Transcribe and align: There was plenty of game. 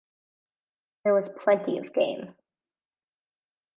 There 1.03 1.13
was 1.13 1.29
plenty 1.29 1.77
of 1.77 1.93
game. 1.93 2.33